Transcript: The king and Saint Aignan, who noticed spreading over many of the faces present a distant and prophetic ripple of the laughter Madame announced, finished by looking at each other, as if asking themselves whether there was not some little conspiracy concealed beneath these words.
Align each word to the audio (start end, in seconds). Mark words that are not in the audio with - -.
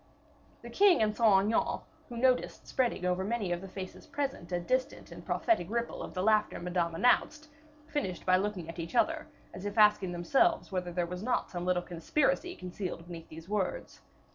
The 0.63 0.71
king 0.71 1.03
and 1.03 1.15
Saint 1.15 1.45
Aignan, 1.53 1.81
who 2.09 2.17
noticed 2.17 2.65
spreading 2.65 3.05
over 3.05 3.23
many 3.23 3.51
of 3.51 3.61
the 3.61 3.67
faces 3.67 4.07
present 4.07 4.51
a 4.51 4.59
distant 4.59 5.11
and 5.11 5.23
prophetic 5.23 5.69
ripple 5.69 6.01
of 6.01 6.15
the 6.15 6.23
laughter 6.23 6.59
Madame 6.59 6.95
announced, 6.95 7.49
finished 7.87 8.25
by 8.25 8.35
looking 8.37 8.67
at 8.67 8.79
each 8.79 8.95
other, 8.95 9.27
as 9.53 9.63
if 9.63 9.77
asking 9.77 10.11
themselves 10.11 10.71
whether 10.71 10.91
there 10.91 11.05
was 11.05 11.21
not 11.21 11.51
some 11.51 11.65
little 11.67 11.83
conspiracy 11.83 12.55
concealed 12.55 13.05
beneath 13.05 13.29
these 13.29 13.47
words. 13.47 14.01